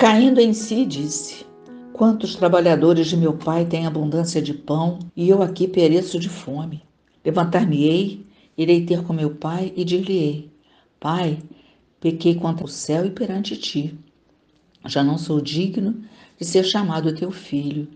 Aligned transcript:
caindo 0.00 0.40
em 0.40 0.54
si, 0.54 0.86
disse: 0.86 1.44
Quantos 1.92 2.34
trabalhadores 2.34 3.08
de 3.08 3.18
meu 3.18 3.34
pai 3.34 3.66
têm 3.66 3.86
abundância 3.86 4.40
de 4.40 4.54
pão 4.54 4.98
e 5.14 5.28
eu 5.28 5.42
aqui 5.42 5.68
pereço 5.68 6.18
de 6.18 6.30
fome? 6.30 6.82
Levantar-me-ei, 7.22 8.24
irei 8.56 8.86
ter 8.86 9.02
com 9.02 9.12
meu 9.12 9.34
pai 9.34 9.74
e 9.76 9.84
dir-lhe-ei: 9.84 10.50
Pai, 10.98 11.38
pequei 12.00 12.34
contra 12.34 12.64
o 12.64 12.68
céu 12.68 13.04
e 13.04 13.10
perante 13.10 13.58
ti. 13.58 13.98
Já 14.86 15.04
não 15.04 15.18
sou 15.18 15.38
digno 15.38 16.02
de 16.38 16.46
ser 16.46 16.64
chamado 16.64 17.14
teu 17.14 17.30
filho. 17.30 17.86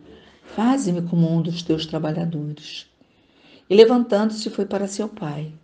Faze-me 0.54 1.00
como 1.00 1.26
um 1.34 1.40
dos 1.40 1.62
teus 1.62 1.86
trabalhadores. 1.86 2.86
E 3.68 3.75
levantando-se 3.75 4.50
foi 4.50 4.66
para 4.66 4.86
seu 4.86 5.08
pai. 5.08 5.54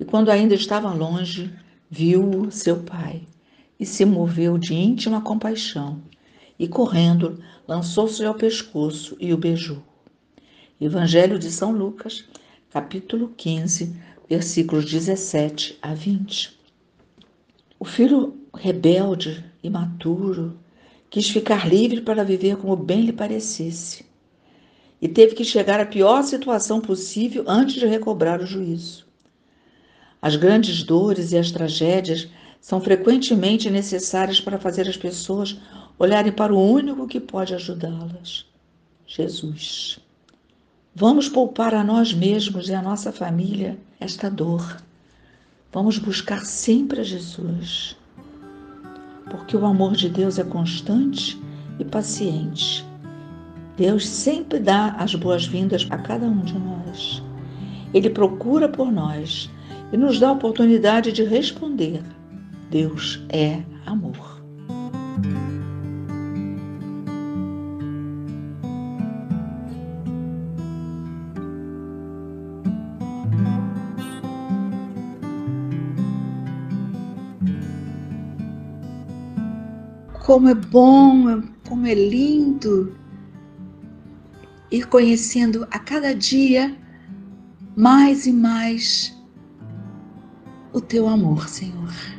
E 0.00 0.04
quando 0.06 0.30
ainda 0.30 0.54
estava 0.54 0.94
longe, 0.94 1.52
viu-o 1.90 2.50
seu 2.50 2.78
pai 2.84 3.28
e 3.78 3.86
se 3.86 4.04
moveu 4.04 4.58
de 4.58 4.74
íntima 4.74 5.20
compaixão. 5.20 6.02
E 6.58 6.68
correndo, 6.68 7.40
lançou-se 7.66 8.24
ao 8.24 8.34
pescoço 8.34 9.16
e 9.20 9.32
o 9.32 9.36
beijou. 9.36 9.82
Evangelho 10.80 11.38
de 11.38 11.50
São 11.50 11.72
Lucas, 11.72 12.24
capítulo 12.70 13.32
15, 13.36 13.96
versículos 14.28 14.84
17 14.84 15.78
a 15.82 15.94
20. 15.94 16.58
O 17.78 17.84
filho 17.84 18.36
rebelde, 18.54 19.44
imaturo, 19.62 20.58
quis 21.10 21.28
ficar 21.28 21.68
livre 21.68 22.00
para 22.00 22.24
viver 22.24 22.56
como 22.56 22.76
bem 22.76 23.02
lhe 23.02 23.12
parecesse 23.12 24.04
e 25.04 25.08
teve 25.08 25.34
que 25.34 25.44
chegar 25.44 25.78
à 25.80 25.84
pior 25.84 26.22
situação 26.22 26.80
possível 26.80 27.44
antes 27.46 27.74
de 27.74 27.86
recobrar 27.86 28.40
o 28.40 28.46
juízo. 28.46 29.06
As 30.20 30.34
grandes 30.34 30.82
dores 30.82 31.32
e 31.32 31.36
as 31.36 31.50
tragédias 31.50 32.28
são 32.64 32.80
frequentemente 32.80 33.68
necessárias 33.68 34.40
para 34.40 34.58
fazer 34.58 34.88
as 34.88 34.96
pessoas 34.96 35.54
olharem 35.98 36.32
para 36.32 36.54
o 36.54 36.72
único 36.72 37.06
que 37.06 37.20
pode 37.20 37.54
ajudá-las: 37.54 38.46
Jesus. 39.06 39.98
Vamos 40.94 41.28
poupar 41.28 41.74
a 41.74 41.84
nós 41.84 42.14
mesmos 42.14 42.70
e 42.70 42.74
a 42.74 42.80
nossa 42.80 43.12
família 43.12 43.76
esta 44.00 44.30
dor. 44.30 44.78
Vamos 45.70 45.98
buscar 45.98 46.46
sempre 46.46 47.02
a 47.02 47.04
Jesus. 47.04 47.98
Porque 49.30 49.54
o 49.54 49.66
amor 49.66 49.92
de 49.92 50.08
Deus 50.08 50.38
é 50.38 50.44
constante 50.44 51.38
e 51.78 51.84
paciente 51.84 52.82
Deus 53.76 54.08
sempre 54.08 54.58
dá 54.58 54.92
as 54.92 55.14
boas-vindas 55.14 55.86
a 55.90 55.98
cada 55.98 56.24
um 56.24 56.40
de 56.40 56.56
nós. 56.56 57.22
Ele 57.92 58.08
procura 58.08 58.70
por 58.70 58.90
nós 58.90 59.50
e 59.92 59.98
nos 59.98 60.18
dá 60.18 60.28
a 60.28 60.32
oportunidade 60.32 61.12
de 61.12 61.24
responder. 61.24 62.00
Deus 62.70 63.24
é 63.28 63.62
amor. 63.86 64.42
Como 80.24 80.48
é 80.48 80.54
bom, 80.54 81.42
como 81.68 81.86
é 81.86 81.94
lindo 81.94 82.96
ir 84.70 84.86
conhecendo 84.88 85.66
a 85.70 85.78
cada 85.78 86.14
dia 86.14 86.76
mais 87.76 88.26
e 88.26 88.32
mais 88.32 89.16
o 90.72 90.80
teu 90.80 91.06
amor, 91.06 91.48
Senhor. 91.48 92.13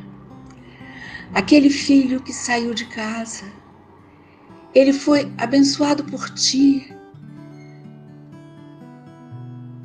Aquele 1.36 1.68
filho 1.68 2.22
que 2.22 2.32
saiu 2.32 2.72
de 2.72 2.86
casa, 2.86 3.44
ele 4.74 4.90
foi 4.90 5.30
abençoado 5.36 6.02
por 6.02 6.30
ti. 6.30 6.90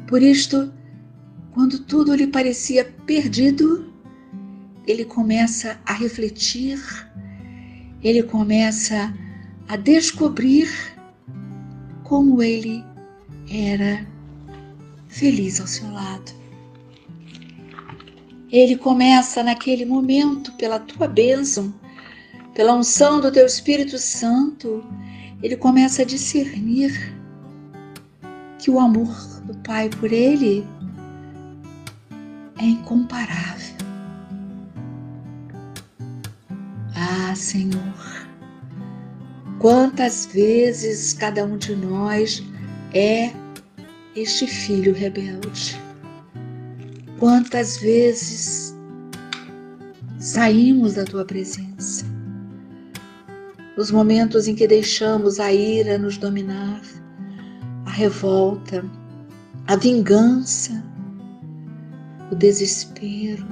Por 0.07 0.21
isto, 0.21 0.71
quando 1.53 1.79
tudo 1.79 2.15
lhe 2.15 2.27
parecia 2.27 2.85
perdido, 3.05 3.93
ele 4.87 5.03
começa 5.03 5.77
a 5.85 5.91
refletir, 5.91 6.79
ele 8.01 8.23
começa 8.23 9.13
a 9.67 9.75
descobrir 9.75 10.69
como 12.05 12.41
ele 12.41 12.81
era 13.49 14.07
feliz 15.09 15.59
ao 15.59 15.67
seu 15.67 15.91
lado. 15.91 16.31
Ele 18.51 18.75
começa 18.75 19.41
naquele 19.41 19.85
momento, 19.85 20.51
pela 20.53 20.79
tua 20.79 21.07
bênção, 21.07 21.73
pela 22.53 22.75
unção 22.75 23.21
do 23.21 23.31
teu 23.31 23.45
Espírito 23.45 23.97
Santo, 23.97 24.83
ele 25.41 25.55
começa 25.55 26.01
a 26.01 26.05
discernir 26.05 27.15
que 28.59 28.69
o 28.69 28.79
amor 28.79 29.15
do 29.45 29.55
Pai 29.59 29.89
por 29.89 30.11
ele 30.11 30.67
é 32.59 32.65
incomparável. 32.65 33.77
Ah, 36.93 37.33
Senhor, 37.33 38.11
Quantas 39.61 40.25
vezes 40.25 41.13
cada 41.13 41.45
um 41.45 41.55
de 41.55 41.75
nós 41.75 42.43
é 42.95 43.31
este 44.15 44.47
filho 44.47 44.91
rebelde? 44.91 45.79
Quantas 47.21 47.77
vezes 47.77 48.75
saímos 50.17 50.95
da 50.95 51.05
tua 51.05 51.23
presença? 51.23 52.03
Nos 53.77 53.91
momentos 53.91 54.47
em 54.47 54.55
que 54.55 54.67
deixamos 54.67 55.39
a 55.39 55.53
ira 55.53 55.99
nos 55.99 56.17
dominar, 56.17 56.81
a 57.85 57.91
revolta, 57.91 58.83
a 59.67 59.75
vingança, 59.75 60.83
o 62.31 62.35
desespero, 62.35 63.45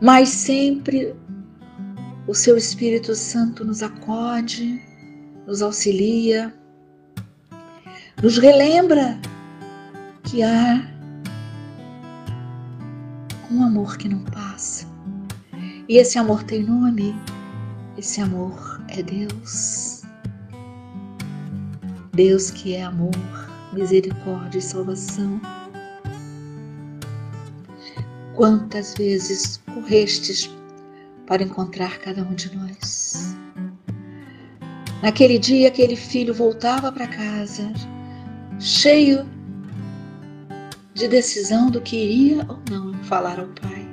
mas 0.00 0.28
sempre 0.28 1.14
o 2.26 2.34
seu 2.34 2.56
Espírito 2.56 3.14
Santo 3.14 3.64
nos 3.64 3.80
acode, 3.80 4.82
nos 5.46 5.62
auxilia, 5.62 6.52
nos 8.20 8.38
relembra 8.38 9.20
que 10.24 10.42
há 10.42 10.95
um 13.50 13.62
amor 13.62 13.96
que 13.96 14.08
não 14.08 14.20
passa. 14.24 14.86
E 15.88 15.98
esse 15.98 16.18
amor 16.18 16.42
tem 16.42 16.64
nome, 16.64 17.14
esse 17.96 18.20
amor 18.20 18.80
é 18.88 19.02
Deus. 19.02 20.02
Deus 22.12 22.50
que 22.50 22.74
é 22.74 22.82
amor, 22.82 23.14
misericórdia 23.72 24.58
e 24.58 24.62
salvação. 24.62 25.40
Quantas 28.34 28.94
vezes 28.94 29.60
correstes 29.72 30.50
para 31.26 31.42
encontrar 31.42 31.98
cada 31.98 32.22
um 32.22 32.34
de 32.34 32.54
nós. 32.56 33.36
Naquele 35.02 35.38
dia, 35.38 35.68
aquele 35.68 35.96
filho 35.96 36.32
voltava 36.32 36.90
para 36.90 37.06
casa, 37.06 37.72
cheio 38.58 39.35
de 40.96 41.06
decisão 41.06 41.70
do 41.70 41.80
que 41.80 41.96
iria 41.96 42.44
ou 42.48 42.58
não 42.68 42.92
falar 43.04 43.38
ao 43.38 43.46
pai. 43.46 43.86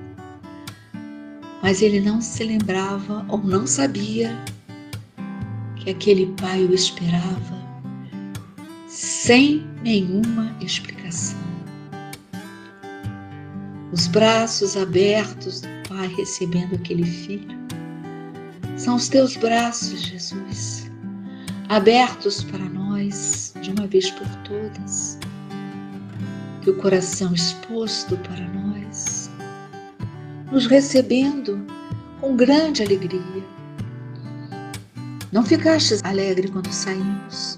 Mas 1.61 1.83
ele 1.83 1.99
não 1.99 2.19
se 2.19 2.43
lembrava 2.43 3.23
ou 3.29 3.37
não 3.37 3.67
sabia 3.67 4.35
que 5.75 5.91
aquele 5.91 6.25
pai 6.41 6.63
o 6.63 6.73
esperava 6.73 7.61
sem 8.87 9.63
nenhuma 9.83 10.55
explicação. 10.59 11.37
Os 13.91 14.07
braços 14.07 14.75
abertos 14.75 15.61
Pai 15.95 16.07
recebendo 16.07 16.73
aquele 16.73 17.05
filho. 17.05 17.55
São 18.77 18.95
os 18.95 19.09
teus 19.09 19.37
braços, 19.37 20.01
Jesus, 20.01 20.91
abertos 21.69 22.43
para 22.43 22.65
nós 22.65 23.53
de 23.61 23.69
uma 23.69 23.85
vez 23.85 24.09
por 24.09 24.27
todas. 24.37 25.19
Que 26.63 26.69
o 26.69 26.77
coração 26.77 27.33
exposto 27.33 28.17
para 28.17 28.47
nós, 28.49 29.29
nos 30.51 30.65
recebendo 30.65 31.65
com 32.21 32.35
grande 32.35 32.81
alegria. 32.81 33.43
Não 35.31 35.43
ficaste 35.43 35.95
alegre 36.03 36.47
quando 36.47 36.71
saímos. 36.71 37.57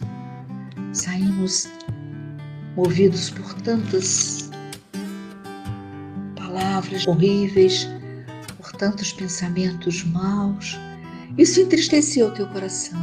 Saímos 0.92 1.70
movidos 2.76 3.30
por 3.30 3.54
tantas 3.62 4.50
palavras 6.36 7.06
horríveis, 7.06 7.88
tantos 8.76 9.12
pensamentos 9.14 10.04
maus. 10.04 10.78
Isso 11.38 11.60
entristeceu 11.60 12.32
teu 12.34 12.48
coração, 12.48 13.00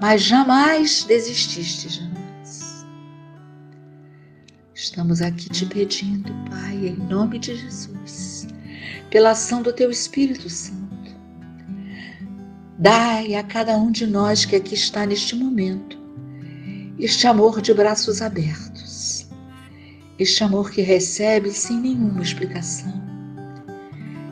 mas 0.00 0.22
jamais 0.22 1.04
desististe. 1.04 2.13
Estamos 4.84 5.22
aqui 5.22 5.48
te 5.48 5.64
pedindo, 5.64 6.30
Pai, 6.50 6.88
em 6.88 6.96
nome 7.08 7.38
de 7.38 7.56
Jesus, 7.56 8.46
pela 9.08 9.30
ação 9.30 9.62
do 9.62 9.72
teu 9.72 9.90
Espírito 9.90 10.50
Santo, 10.50 11.16
Dai 12.78 13.34
a 13.34 13.42
cada 13.42 13.78
um 13.78 13.90
de 13.90 14.06
nós 14.06 14.44
que 14.44 14.54
aqui 14.54 14.74
está 14.74 15.06
neste 15.06 15.34
momento 15.34 15.98
este 16.98 17.26
amor 17.26 17.62
de 17.62 17.72
braços 17.72 18.20
abertos, 18.20 19.26
este 20.18 20.44
amor 20.44 20.70
que 20.70 20.82
recebe 20.82 21.50
sem 21.50 21.80
nenhuma 21.80 22.20
explicação, 22.20 22.92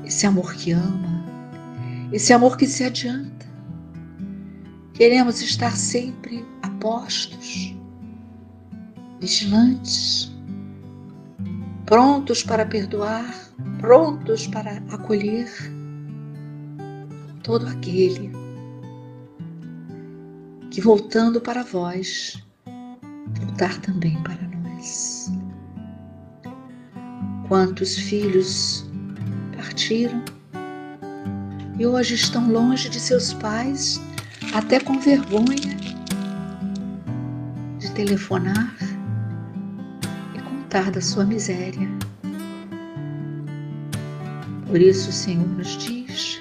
esse 0.05 0.27
amor 0.27 0.53
que 0.53 0.73
ama, 0.73 1.25
esse 2.13 2.31
amor 2.31 2.59
que 2.59 2.67
se 2.67 2.85
adianta. 2.85 3.47
Queremos 4.93 5.41
estar 5.41 5.75
sempre 5.75 6.45
apostos, 6.63 7.75
vigilantes, 9.19 10.32
prontos 11.93 12.43
para 12.43 12.65
perdoar, 12.65 13.53
prontos 13.79 14.47
para 14.47 14.83
acolher 14.91 15.47
todo 17.43 17.67
aquele 17.67 18.33
que 20.71 20.81
voltando 20.81 21.39
para 21.39 21.63
vós, 21.63 22.43
voltar 23.39 23.79
também 23.83 24.17
para 24.23 24.41
nós. 24.57 25.31
Quantos 27.47 27.95
filhos 27.99 28.91
partiram 29.55 30.25
e 31.79 31.87
hoje 31.87 32.15
estão 32.15 32.51
longe 32.51 32.89
de 32.89 32.99
seus 32.99 33.35
pais, 33.35 34.01
até 34.55 34.81
com 34.81 34.99
vergonha 34.99 35.77
de 37.79 37.91
telefonar 37.91 38.92
da 40.81 41.01
sua 41.03 41.25
miséria. 41.25 41.87
Por 44.67 44.81
isso 44.81 45.11
o 45.11 45.13
Senhor 45.13 45.47
nos 45.47 45.77
diz, 45.77 46.41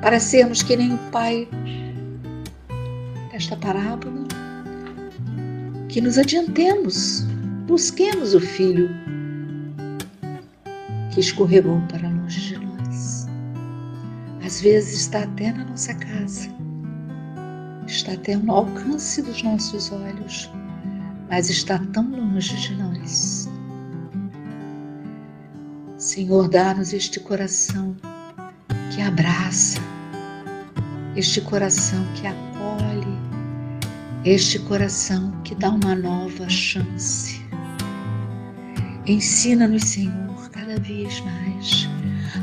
para 0.00 0.20
sermos 0.20 0.62
que 0.62 0.76
nem 0.76 0.94
o 0.94 0.98
Pai 1.10 1.48
desta 3.32 3.56
parábola, 3.56 4.28
que 5.88 6.00
nos 6.00 6.18
adiantemos, 6.18 7.26
busquemos 7.66 8.32
o 8.32 8.40
Filho 8.40 8.88
que 11.12 11.18
escorregou 11.18 11.80
para 11.90 12.08
longe 12.08 12.54
de 12.54 12.64
nós. 12.64 13.26
Às 14.44 14.60
vezes 14.60 15.00
está 15.00 15.24
até 15.24 15.52
na 15.52 15.64
nossa 15.64 15.92
casa, 15.94 16.48
está 17.88 18.12
até 18.12 18.36
no 18.36 18.52
alcance 18.52 19.20
dos 19.20 19.42
nossos 19.42 19.90
olhos, 19.90 20.48
mas 21.28 21.50
está 21.50 21.78
tão 21.92 22.08
longe 22.08 22.54
de 22.56 22.76
nós. 22.76 22.87
Senhor, 25.96 26.48
dá-nos 26.48 26.92
este 26.92 27.20
coração 27.20 27.96
que 28.94 29.02
abraça, 29.02 29.78
este 31.16 31.40
coração 31.40 32.04
que 32.14 32.26
acolhe, 32.26 33.18
este 34.24 34.58
coração 34.60 35.32
que 35.42 35.54
dá 35.54 35.70
uma 35.70 35.94
nova 35.94 36.48
chance. 36.48 37.40
Ensina-nos, 39.06 39.84
Senhor, 39.84 40.50
cada 40.50 40.78
vez 40.80 41.20
mais 41.20 41.88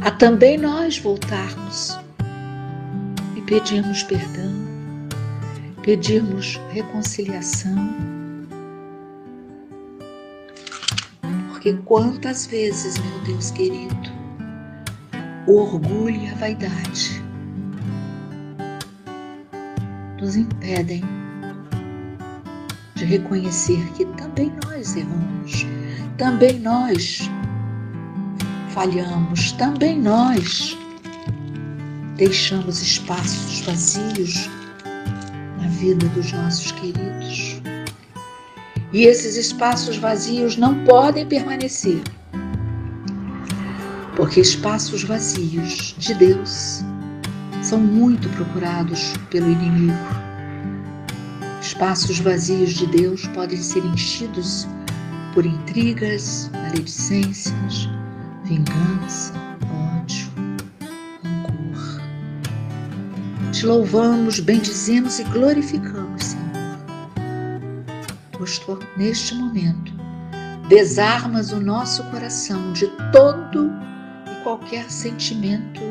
a 0.01 0.11
também 0.11 0.57
nós 0.57 0.97
voltarmos 0.97 1.97
e 3.35 3.41
pedirmos 3.41 4.03
perdão, 4.03 4.53
pedirmos 5.83 6.59
reconciliação. 6.71 8.14
Porque 11.65 11.81
quantas 11.81 12.45
vezes, 12.45 12.95
meu 12.99 13.19
Deus 13.21 13.49
querido, 13.49 14.11
o 15.47 15.61
orgulho 15.61 16.15
e 16.15 16.29
a 16.29 16.35
vaidade 16.35 17.23
nos 20.21 20.35
impedem 20.35 21.03
de 22.93 23.05
reconhecer 23.05 23.83
que 23.93 24.05
também 24.05 24.53
nós 24.63 24.95
erramos, 24.95 25.65
também 26.19 26.59
nós 26.59 27.27
falhamos, 28.69 29.51
também 29.53 29.99
nós 29.99 30.77
deixamos 32.15 32.79
espaços 32.79 33.61
vazios 33.61 34.47
na 35.59 35.67
vida 35.69 36.07
dos 36.09 36.31
nossos 36.31 36.71
queridos. 36.73 37.64
E 38.95 39.03
esses 39.03 39.35
espaços 39.35 39.97
vazios 39.97 40.55
não 40.55 40.85
podem 40.85 41.27
permanecer, 41.27 42.01
porque 44.15 44.39
espaços 44.39 45.03
vazios 45.03 45.93
de 45.97 46.13
Deus 46.13 46.81
são 47.61 47.77
muito 47.77 48.29
procurados 48.29 49.11
pelo 49.29 49.51
inimigo. 49.51 49.97
Espaços 51.61 52.19
vazios 52.19 52.73
de 52.75 52.87
Deus 52.87 53.27
podem 53.27 53.61
ser 53.61 53.83
enchidos 53.83 54.65
por 55.33 55.45
intrigas, 55.45 56.49
maledicências, 56.53 57.89
vingança, 58.45 59.33
ódio, 59.99 60.31
rancor. 61.21 62.01
Te 63.51 63.65
louvamos, 63.65 64.39
bendizemos 64.39 65.19
e 65.19 65.25
glorificamos, 65.25 66.34
Neste 68.97 69.35
momento, 69.35 69.93
desarmas 70.69 71.51
o 71.51 71.59
nosso 71.59 72.03
coração 72.05 72.73
de 72.73 72.87
todo 73.11 73.71
e 74.31 74.43
qualquer 74.43 74.89
sentimento 74.89 75.81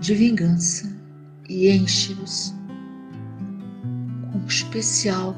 de 0.00 0.14
vingança 0.14 0.90
e 1.48 1.70
enche-nos 1.70 2.54
especial 4.50 5.36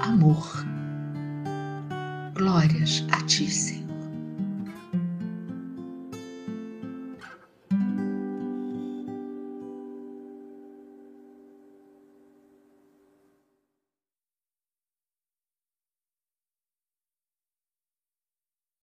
amor. 0.00 0.64
Glórias 2.34 3.04
a 3.12 3.22
Ti, 3.26 3.50
Senhor. 3.50 3.75